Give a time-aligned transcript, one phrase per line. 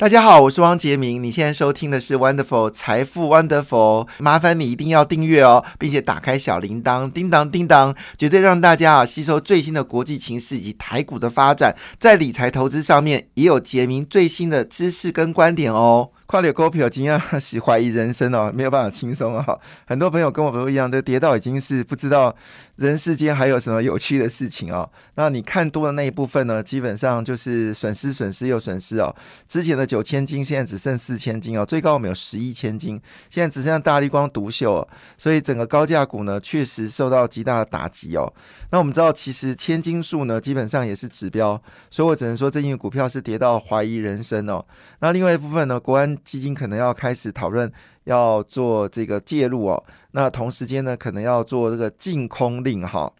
[0.00, 1.22] 大家好，我是汪杰明。
[1.22, 16.08] 你现在收听的是 Wonderful 财富 Wonderful，麻烦你一定要订阅哦，并且打开小铃铛，叮当叮当，绝对让大家啊吸收最新的国际情势以及台股的发展，在理财投资上面也有杰明最新的知识跟观点哦。
[16.24, 19.44] 跨越股票，今天是怀疑人生哦，没有办法轻松啊。
[19.84, 22.34] 很多朋友跟我都一样，都跌到已经是不知道
[22.80, 24.90] 人世间还有什么有趣的事情哦。
[25.16, 29.14] 那你看多的那一部分呢，基本上就是损失、损失又损失哦。
[29.46, 32.98] 之前的九千金，现在只剩四千金哦，最高我们有十一千金，
[33.28, 34.88] 现在只剩下大力光独秀，
[35.18, 38.32] 所以整个高价股呢，确实受到极大的打击哦。
[38.70, 44.64] 那我们知道，其实千金数呢，基本上也是指标，所以我只能说，这因为股票是跌到怀疑人生哦。
[45.00, 47.70] 那另外一部分呢，国安基金可能要开始讨论
[48.10, 49.82] 要做这个介入哦。
[50.10, 53.12] 那同时间呢，可能要做这个净空令哈。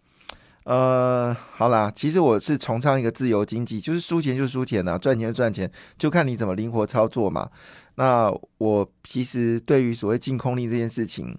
[0.65, 7.49] 呃，好啦，其实我是崇尚一个自由经济，就是输钱就输钱呐，赚钱就赚钱，就看你怎么灵活操作嘛。
[7.95, 11.35] 那我其实对于所谓净空令这件事情。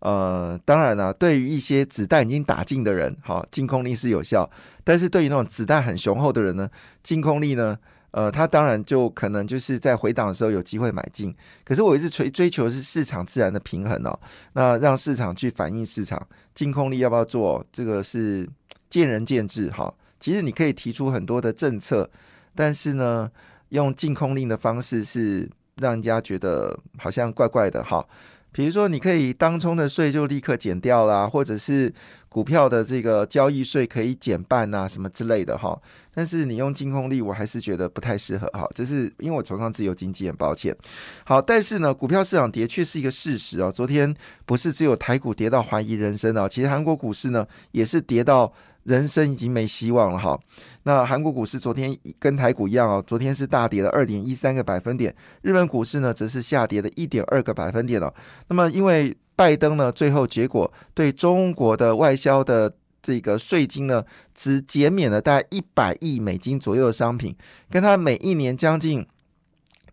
[0.00, 4.46] 呃，当然了，对于一些子弹已经打进的人，好，净空令是有效；
[4.84, 6.68] 但是对于那种子弹很雄厚的人呢，
[7.02, 7.78] 净空力呢，
[8.16, 11.34] 呃，他当然就可能就是在回档的时候有机会买进。
[11.64, 14.16] 可是我一直追追求是市场自然的平衡哦，
[14.52, 18.48] 那让市场去反映市场净空力要不要做，这个是
[18.88, 19.92] 见仁见智哈。
[20.20, 22.08] 其实你可以提出很多的政策，
[22.54, 23.28] 但是呢，
[23.70, 28.06] 用净空令的方式是让人家觉得好像怪怪的哈。
[28.52, 31.92] 比如说，你可以当冲的税就立刻减掉啦，或者是
[32.34, 35.80] 股票的这个交易税可以减半呐，什么之类的哈。
[36.12, 38.68] 但是你用净空力，我还是觉得不太适合哈。
[38.74, 40.76] 这是因为我崇尚自由经济，很抱歉。
[41.22, 43.70] 好，但是呢，股票市场的确是一个事实哦。
[43.70, 44.12] 昨天
[44.44, 48.52] 不是只有台股跌到怀疑人生啊，其实韩国股市呢也是跌到。
[48.84, 50.38] 人生已经没希望了哈。
[50.84, 55.14] 那韩国股市昨天跟台股一样哦，昨天是大跌了二点一三个百分点。
[55.42, 58.12] 日本股市呢，则是下跌了一点二个百分点哦。
[58.48, 62.72] 那么因为拜登呢，最后结果对中国的外销的
[63.02, 67.34] 这个税金呢，只减免了大概一百亿美金左右的商品，
[67.70, 69.06] 跟他每一年将近。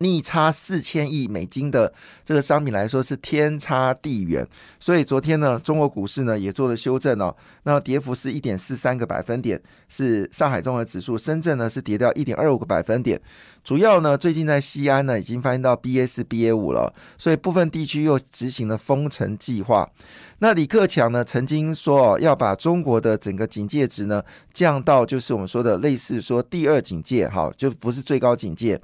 [0.02, 1.94] 逆差四千亿美金的
[2.26, 4.46] 这个商品来说是天差地远，
[4.80, 13.22] 所以昨天呢，中国股市呢也做了修正哦，那跌幅是一点四三个百分点，是上海综合指数，深圳呢是跌掉一点二五个百分点。
[13.64, 19.88] 主要呢，最近在西安呢已经翻译到 BA 四、BA 五了，所以部分地区又执行了封城计划。
[20.40, 28.82] 那李克强呢曾经说哦，要把中国的整个警戒值呢降到就是我们说的类似说第二警戒，哈，就不是最高警戒。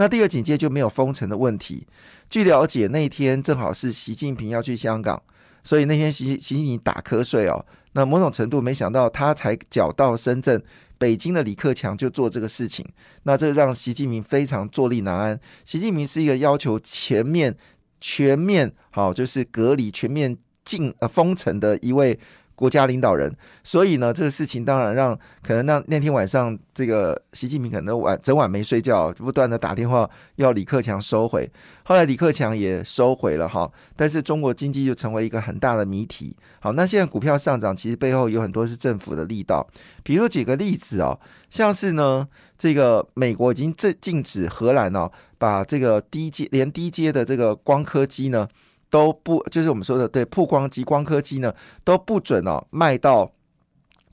[0.00, 1.86] 那第二警戒就没有封城的问题。
[2.30, 5.22] 据了解，那天正好是习近平要去香港，
[5.62, 7.62] 所以那天习习近平打瞌睡哦。
[7.92, 10.62] 那某种程度没想到他才脚到深圳。
[10.96, 12.86] 北京的李克强就做这个事情，
[13.24, 15.38] 那这让习近平非常坐立难安。
[15.66, 17.54] 习近平是一个要求全面、
[18.00, 20.34] 全面好，就是隔离、全面
[20.64, 22.18] 禁呃封城的一位。
[22.60, 23.34] 国家领导人，
[23.64, 31.50] 所以呢，这个事情当然让可能让那天晚上这个习近平可能晚整晚没睡觉，不断的打电话要李克强收回。
[31.84, 36.36] 后来李克强也收回了哈，但是中国经济就成为一个很大的谜题。
[36.60, 39.66] 好，那现在股票上涨，其实背后有很多是政府的力道。
[40.02, 42.28] 比如举个例子哦，像是呢，
[42.58, 48.46] 这个美国已经禁禁止荷兰哦，把这个低阶连低阶的这个光刻机呢。
[48.90, 53.30] 都不就是我们说的对曝光机、光刻机呢都不准哦卖到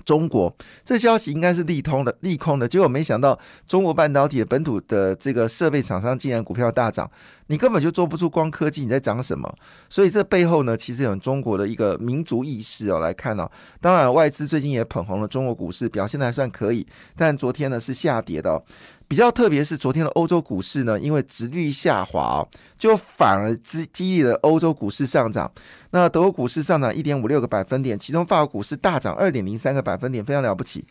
[0.05, 0.55] 中国。
[0.85, 7.09] 这消息应该是利通的、利空的，结果没想到中国半导体的本土的这个设备厂商竟然股票大涨。
[7.47, 9.53] 你根本就做不出光科技，你在涨什么？
[9.89, 12.99] 所以这背后呢，其实有中国的一个民族意识哦。
[12.99, 13.49] 来看哦，
[13.81, 16.85] 当然外资最近也捧红了中国股市，表现的还算可以，
[17.15, 18.61] 但昨天呢是下跌的。
[19.09, 22.45] 比较特别是昨天的欧洲股市呢，因为直率下滑，
[22.77, 25.49] 就反而激激励了欧洲股市上涨。
[25.91, 30.83] 那德国股市上涨一点五六个百分点，其中法国股市大涨二点零三个百分点，非常了不起。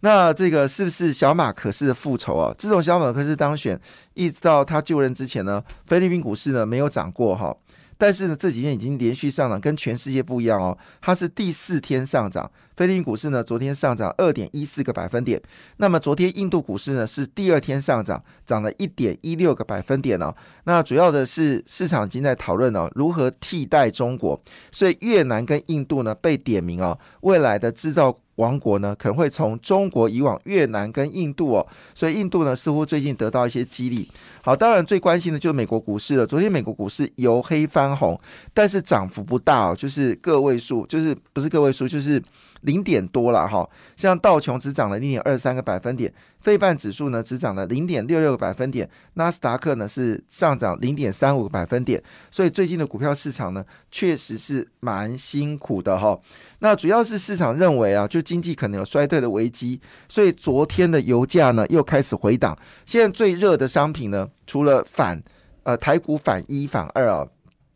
[0.00, 2.54] 那这个是不是小马可斯的复仇啊？
[2.58, 3.80] 自从小马可斯当选，
[4.14, 7.56] 一直到他就任之前呢，菲律宾股市呢没有涨过哈。
[7.98, 10.76] 但是呢，这几天已经连续上涨，跟全世界不一样哦。
[11.00, 12.50] 它是第四天上涨。
[12.76, 15.40] 菲律宾股市呢，昨天上涨二点一四个百分点。
[15.78, 20.34] 那么昨天印度股市呢，是第二天上涨，涨了一点一六个百分点哦。
[20.64, 24.38] 那主要的是市场已经在讨论哦，如何替代中国。
[24.70, 28.14] 所以越南跟印度呢被点名哦，未来的制造。
[28.36, 34.10] 王国呢可能会从中国移往越南跟印度哦，所以印度呢似乎最近得到一些激励。
[34.42, 36.26] 好，当然最关心的就是美国股市了。
[36.26, 38.18] 昨天美国股市由黑翻红，
[38.54, 42.22] 但是涨幅不大哦，就是个位数，就是不是个位数，就是
[42.66, 43.66] 零点多了哈。
[43.96, 52.02] 像道琼只涨了零点二三个百分点，费半指数呢只涨了零点六六个百分点，纳斯达克呢是上涨零点三五个百分点。
[52.30, 56.20] 所以最近的股票市场呢，确实是蛮辛苦的哈。
[56.58, 62.58] 那主要是市场认为啊，就经济可能有衰退的危机，所以昨天的油价呢又开始回档。
[62.84, 65.22] 现在最热的商品呢，除了反
[65.62, 67.26] 呃台股反一反二啊。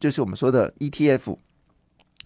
[0.00, 1.36] 就是我们说的 ETF，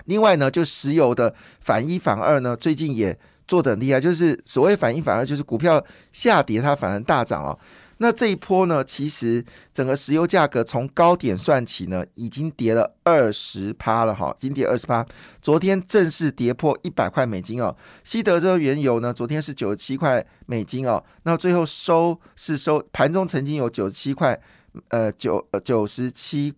[0.04, 3.18] 另外呢，就石油的反一反二呢，最近也
[3.48, 4.00] 做的很厉害。
[4.00, 7.58] 就是所谓反一反二，就是股票下跌它反而大涨哦。
[7.98, 9.42] 那这一波呢，其实
[9.72, 15.06] 整个石油价格从高点算起呢，已经跌了二十趴了哈，已经跌二十趴。
[15.40, 17.74] 昨天正式跌破一百块美金哦。
[18.02, 24.38] 西德州原油呢，昨天是九十七块美金哦，那最后收是收盘中曾经有九十七块，
[24.88, 26.52] 呃九呃九十七。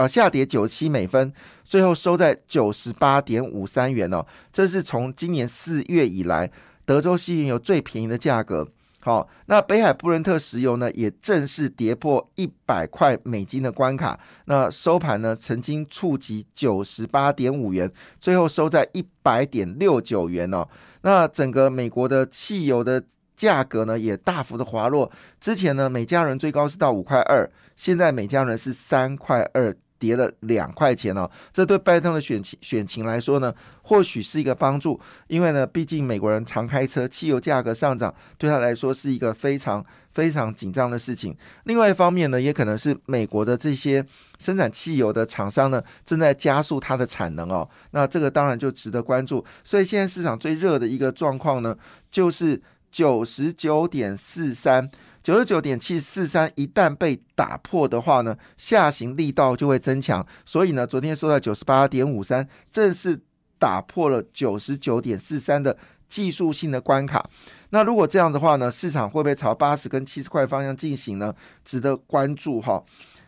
[0.00, 1.30] 呃，下跌九七美分，
[1.62, 4.24] 最后收在九十八点五三元哦。
[4.50, 6.50] 这是从今年四月以来，
[6.86, 8.66] 德州西原油最便宜的价格。
[9.00, 14.18] 好，那北海布伦特石油呢，也正式跌破一百块美金的关卡。
[14.46, 20.66] 那收盘呢，曾经触及九十八点五元，最后收在一百点六九元哦。
[21.02, 23.04] 那整个美国的汽油的
[23.36, 25.12] 价格呢，也大幅的滑落。
[25.38, 29.76] 之前呢，每加仑最高是到五块二，现在每加仑是三块二。
[30.00, 34.98] 跌了两块钱哦，这对拜登的选情选情来说呢，或许是一个帮助，
[35.28, 41.36] 因为呢，毕竟美国人常开车，汽油价格上涨对他来说是一个非常非常紧张的事情。
[41.64, 44.04] 另外一方面呢，也可能是美国的这些
[44.38, 49.44] 生产汽油的厂商呢，正在加速它的产能哦，那这个当然就值得关注。
[49.62, 51.76] 所以现在市场最热的一个状况呢，
[52.10, 52.60] 就是
[52.90, 54.90] 九十九点四三。
[55.30, 60.26] 九十九点七四三一旦被打破的话呢，下行力道就会增强。
[60.44, 63.16] 所以呢，昨天收到九十八点五三，正式
[63.56, 65.78] 打破了九十九点四三的
[66.08, 67.30] 技术性的关卡。
[67.68, 71.32] 那如果这样的话呢，市场会不会朝八十跟七十块方向进行呢？
[71.64, 72.82] 值得关注哈。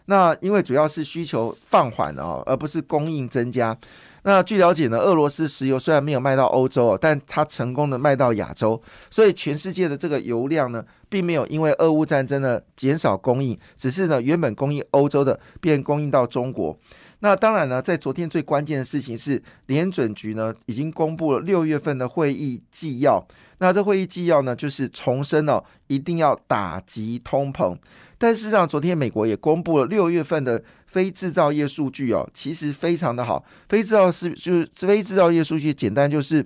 [0.06, 3.78] 那因为主要是需求放缓哦，而不是供应增加。
[4.24, 8.80] 那据了解呢，俄罗斯石油虽然没有卖到欧洲，但它成功的卖到亚洲，
[9.10, 16.78] 所以全世界的这个油量呢，并没有因为俄乌战争呢减少供应，只是呢原本供应欧洲的变供应到中国。
[17.24, 23.24] 那当然呢，在昨天最关键的事情是，联准局呢已经公布了六月份的会议纪要。
[23.58, 27.78] 那这会议纪要呢，就是重申哦一定要打击通膨。
[28.18, 33.44] 但事实上，昨天美国也公布了六月份的非制造业数据哦，其实非常的好。
[33.68, 36.44] 非制造是就是非制造业数据，简单就是。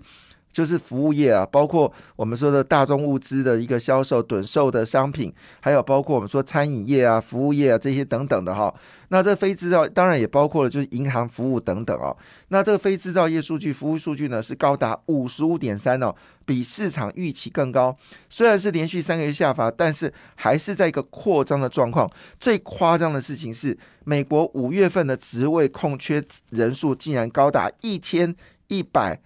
[0.56, 5.30] 就是服务业啊，包括我们说的大宗物资的一个销售、短售的商品，
[5.60, 8.74] 还有包括我们说餐饮业啊、服务业啊这些等等的哈。
[9.08, 12.16] 那这非制造当然也包括了，就是银行服务等等哦。
[12.48, 16.14] 那这个非制造业数据、服务数据呢，是高达五十五点三哦，
[16.46, 17.94] 比市场预期更高。
[18.30, 22.10] 虽然是连续三个月下滑，但是还是在一个扩张的状况。
[22.40, 28.34] 最夸张的事情是，美国五月份的职位空缺人数竟然高达一千
[28.68, 29.20] 一百。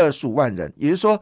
[0.00, 1.20] 二十五万人，也就是说，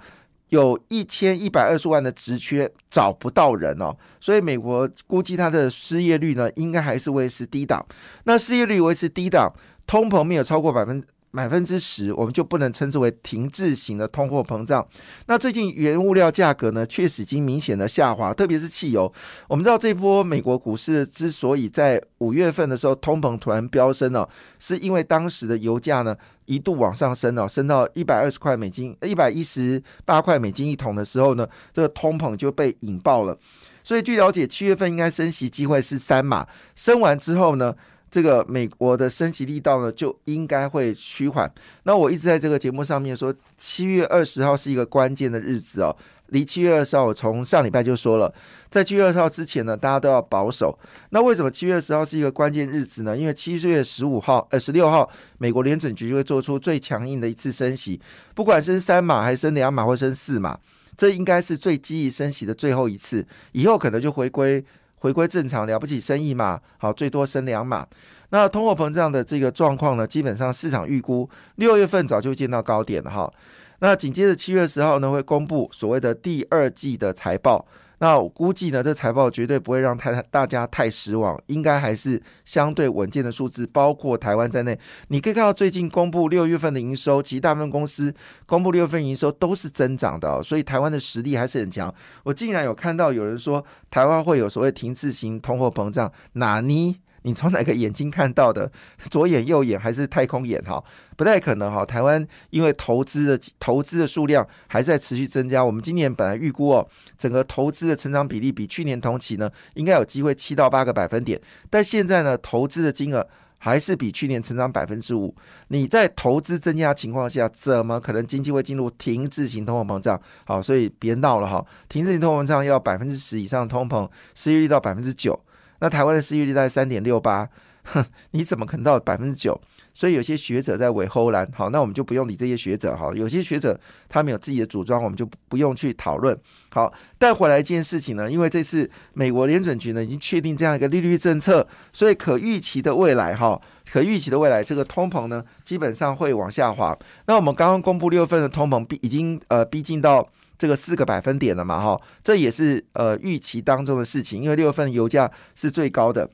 [0.48, 7.84] 有一千一百二十万的职缺找不到人哦，所以美国估计它的失业率呢，应该还是维持低档。
[8.24, 9.52] 那失业率维持低档，
[9.86, 11.02] 通膨没有超过百分。
[11.36, 14.84] 百分之十，我们就不能称之为停滞型的通货膨胀。
[15.26, 19.12] 那最近原物料价格呢，确实已经明显的下滑，特别是汽油。
[19.46, 24.26] 我们知道这波美国股市之所以在五月份的时候通膨突然飙升了，
[24.58, 26.16] 是因为当时的油价呢
[26.46, 33.38] 一度往上升了，升到一百二十块美金、一百一十八块美金一桶的时候呢，这个通膨就被引爆了。
[33.84, 37.74] 所以据了解，七月份应该升息机会是三码，升完之后呢？
[38.16, 41.52] 这个美国的升息力道呢，就应该会趋缓。
[41.82, 45.94] 那我一直在这个节目上面说，七月二十号是一个关键的日子哦。
[46.28, 48.34] 离七月二十号，我从上礼拜就说了，
[48.70, 50.78] 在七月二十号之前呢，大家都要保守。
[51.10, 53.14] 那为什么七月二十号是一个关键日子呢？
[53.14, 55.06] 因为七月十五号、呃十六号，
[55.36, 58.00] 美国联准局就会做出最强硬的一次升息，
[58.34, 60.58] 不管升三码还是升两码或升四码，
[60.96, 64.64] 这应该是最积极升息的最后一次，以后可能就回归。
[64.96, 67.86] 回归正常了不起，生一码，好，最多升两码。
[68.30, 73.32] 那通货膨胀的这个状况呢，基本上市场预估六月份早就见到高点了哈。
[73.78, 77.64] 那紧接着七月十号呢，会公布所谓的第二季的财报。
[77.98, 84.78] 那我估计呢，这财报绝对不会让太大家太失望，应该还是相对稳健的数字，包括台湾在内。
[85.08, 91.92] 你可以看到最近公布六月份的营收，其实大部分公司公布六月份营收都是增长的，所以台湾的实力还是很强。
[92.22, 96.98] 我竟然有看到有人说台湾会有所谓停滞型通货膨胀，哪尼？
[97.26, 98.70] 你从哪个眼睛看到的？
[99.10, 100.62] 左眼、右眼还是太空眼？
[100.62, 100.82] 哈，
[101.16, 101.84] 不太可能哈。
[101.84, 113.26] 台湾因为投资的投资的数量还在持续增加，我们今年本来预估哦，整个投资的成长比例比去年同期呢，应该有机会七到八个百分点，但现在呢，投资的金额。
[113.58, 115.34] 还是比去年成长百分之五。
[115.68, 120.20] 你在投资增加的情况下，怎么可能经济会进入停滞型通货膨胀？
[120.44, 121.66] 好，所以别闹了哈！
[121.88, 125.36] 停滞型通货膨胀要百分之十以上通膨，失业率到百分之九。
[125.80, 127.48] 那台湾的失业率在三点六八，
[127.84, 129.60] 哼，你怎么可能到百分之九？
[129.94, 133.10] 所以有些学者在尾后栏，好，那我们就不用理这些学者哈。
[133.14, 133.80] 有些学者
[134.10, 136.38] 他们有自己的主张，我们就不用去讨论。
[136.68, 143.58] 好，带回来一件事情呢，因为这次美国联准局呢已经确定这样一个利率政策，所以可预期的未来哈，
[143.90, 146.94] 可预期的未来这个通膨呢基本上会往下滑。
[147.26, 150.28] 那我们刚刚公布六月份的通膨逼已经呃逼近到
[150.58, 156.28] 这个四个百分点了嘛哈，这也是呃预期当中的事情，因为六月份油价是最高的。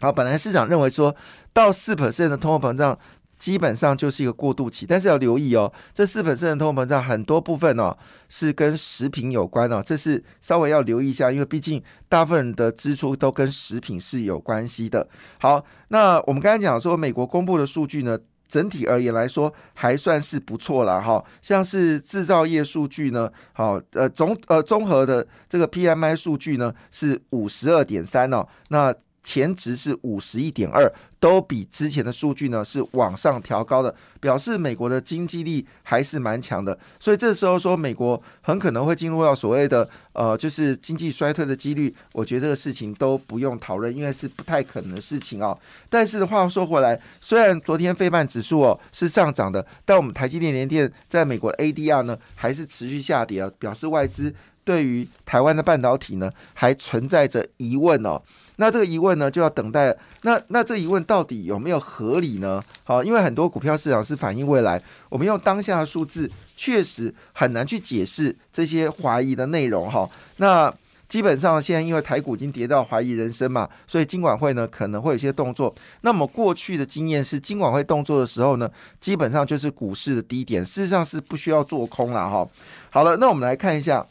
[0.00, 1.14] 好，本来市场认为说
[1.52, 2.98] 到四 percent 的通货膨胀
[3.38, 7.96] 基本上就是一个过渡期，但是要留意哦，这四 percent 的通货膨胀很多部分哦
[8.28, 15.08] 是跟食品有关哦，这是稍微要留意一下，因为毕竟大部分人的支出都跟食品是有关系的。
[15.40, 28.94] 好，那我们刚才讲说美国公布的数据呢，整体而言来说还算是不错了哈，像是制造业数据呢，好，呃总呃综合的这个 PMI 数据呢是五十二点三哦，那。
[29.28, 36.78] 前值是五十一点二，都比之前的数据呢是往上调高的，表示美国的经济力还是蛮强的。
[36.98, 45.58] 所以这时候说美国很可能会进入到所谓的呃，就是经济衰退的几率，我觉得这个事情都不用讨论，因为是不太可能的事情哦。
[45.90, 54.34] 但是话说回来，虽然昨天费半指数哦是上涨的，但我们台积电联电在美国 ADR 呢还是持续下跌啊，表示外资
[54.68, 58.20] 对于台湾的半导体呢还存在着疑问哦。
[58.56, 59.96] 那这个疑问呢，就要等待。
[60.22, 62.62] 那那这疑问到底有没有合理呢？
[62.84, 69.90] 好，因为很多股票市场是反映未来，我们用当下的数字，确实很难去解释这些怀疑的内容。
[69.90, 70.06] 哈，
[70.36, 70.70] 那
[71.08, 75.74] 基本上现在因为台股已经跌到怀疑人生嘛，所以金管会呢可能会有一些动作。
[76.02, 78.68] 那么过去的经验是，金管会动作的时候呢，
[79.00, 82.28] 基本上就是股市的低点，事实上是不需要做空了。
[82.28, 82.46] 哈，
[82.90, 84.04] 好了，那我们来看一下，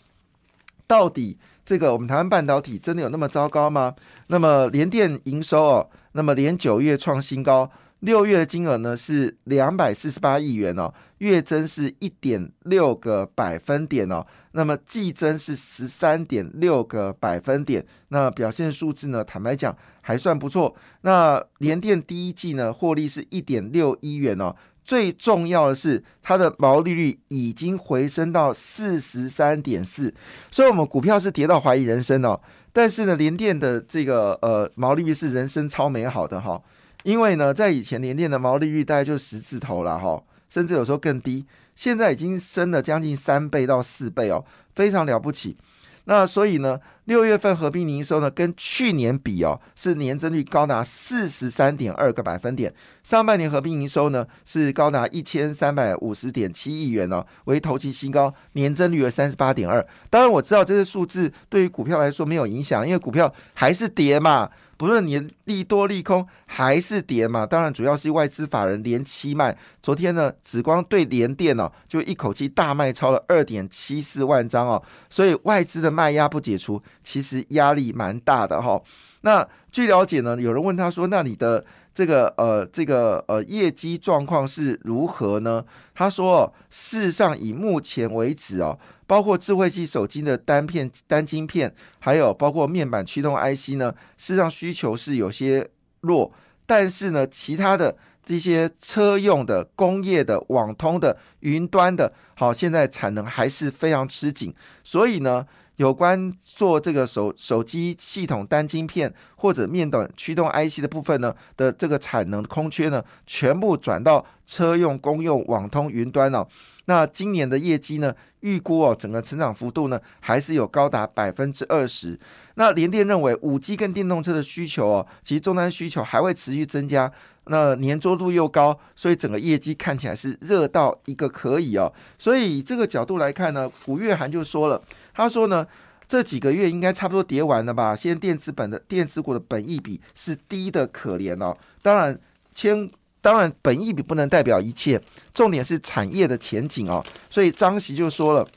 [0.88, 1.38] 到底。
[1.66, 3.94] 这个我们台湾半导体真的有那么糟糕吗？
[4.28, 20.74] 那么联电营收哦，那么连九月创新高，六月的金额呢是两百四十八亿元哦，月增是一点六个百分点哦，那么季增是十三点六个百分点，那表现数字呢，坦白讲还算不错。
[21.02, 24.56] 那联电第一季呢获利是一点六一元哦。
[24.88, 30.14] 最重要的是，它的毛利率已经回升到四十三点四，
[30.50, 32.40] 所以我们股票是跌到怀疑人生哦。
[32.72, 36.62] 但是呢，联电的这个呃毛利率是人生超美好的哈，
[37.04, 45.58] 因为呢，在以前联电的毛利率大概就十字头了哈，甚至有时候更低，现在已经升了将近三倍到四倍哦，非常了不起。
[46.06, 52.74] 那所以呢，六月份合并营收呢，跟去年比哦，是年增率高达四十三点二个百分点。
[53.02, 59.86] 上半年合并营收呢，是高达一千三百五十点七亿元哦，为投期新高，年增率为三十八点二。
[60.10, 64.50] 当然我知道这些数字对于股票来说没有影响，因为股票还是跌嘛。
[64.76, 69.58] 不论你利多利空还是跌嘛，当然主要是外资法人连七卖。
[69.82, 78.82] 昨天呢，紫光对联电哦，就一口气大卖超了二点七四万张哦，所以外资的卖压不解除，其实压力蛮大的哈。
[79.22, 85.64] 那据了解呢，有人问他说：“那你的这个呃这个呃业绩状况是如何呢？”
[85.96, 95.70] 他说：“事实上，以目前为止哦。”包括智慧机手机的单片、单晶片，还有包括面板驱动 IC 呢，事实上需求是有些
[96.02, 96.34] 弱，
[96.66, 97.96] 但是呢，其他的
[98.26, 105.48] 这些车用的、工业的、网通的、云端的，好，现在产能还是非常吃紧，所以呢。
[105.78, 116.46] 有关做这个手手机系统单晶片或者面板驱动 IC 的部分呢的这个产能空缺呢，全部转到车用、公用、网通、云端哦。
[116.86, 122.18] 那今年的业绩呢，预估哦，整个成长幅度呢，还是有高达百分之二十。
[122.56, 127.12] 那联电认为，五 G 跟电动车的需求哦，其实终端需求还会持续增加。
[127.50, 131.92] 那粘着度又高，所以整个业绩看起来是热到一个可以哦。
[132.18, 134.82] 所以这个角度来看呢，古月涵就说了，
[135.14, 135.66] 他说呢，
[136.08, 137.96] 这几个月应该差不多跌完了吧？
[137.96, 141.58] 现在电子本的电子股的本益比是低的可怜哦。
[141.82, 142.20] 当然，
[142.56, 142.90] 千
[143.22, 145.02] 当然本益比不能代表一切，
[145.34, 147.04] 重点是产业的前景哦。
[147.30, 148.48] 所以张席就说了，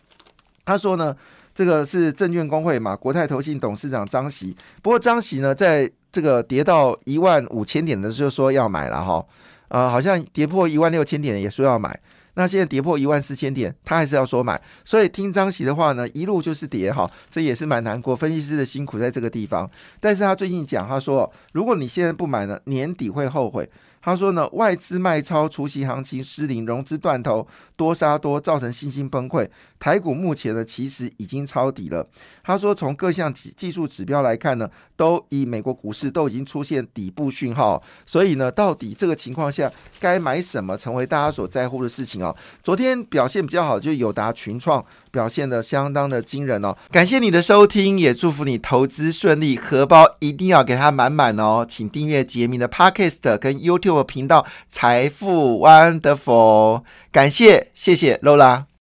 [0.64, 1.16] 他说呢。
[1.52, 2.96] 这个是证券工会嘛？
[2.96, 4.56] 国泰投信董事长张席。
[4.80, 9.24] 不过张席呢，在这个跌到一万五千点的，就说要买了哈。
[9.68, 12.00] 呃，好像跌破一万六千点也说要买。
[12.34, 14.60] 那现在跌破一万四千点，他还是要说买。
[14.84, 18.14] 所以听张喜的话呢，一路就是跌哈，这也是蛮难过。
[18.14, 19.68] 分析师的辛苦在这个地方。
[20.00, 23.68] 但是他最近讲，他说如果你现在不买呢，年底会后悔。
[24.02, 29.46] 他说呢，外资卖超，除夕行情失灵，融资断头，多杀多，造成信心崩溃。
[29.80, 32.06] 台股目前呢，其实已经抄底了。
[32.44, 37.82] 他说，从各项技技术指标来看呢，都以美国股市都已经出现底部讯号。
[38.04, 42.36] 所以呢，到底这个情况下该买什么，成为大家所在乎的事情哦。
[42.62, 46.76] 昨天表现比较好，就友达群创表现的相当的惊人哦。
[46.90, 51.64] 感谢你的收听，也祝福你投资顺利，荷包一定要给它满满哦。
[51.68, 58.69] 请订阅杰明的 Podcast 跟 YouTube 频道财富 Wonderful，感谢谢谢 Lola。